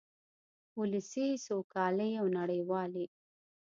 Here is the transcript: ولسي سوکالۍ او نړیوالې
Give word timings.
ولسي 0.79 1.27
سوکالۍ 1.45 2.11
او 2.21 2.27
نړیوالې 2.37 3.05